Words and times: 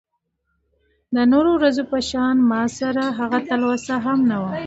د 1.15 1.17
نورو 1.31 1.51
ورځو 1.57 1.83
په 1.91 1.97
شان 2.09 2.35
ماسره 2.51 3.05
هغه 3.19 3.39
تلوسه 3.49 3.95
هم 4.05 4.19
نه 4.29 4.37
وه. 4.43 4.51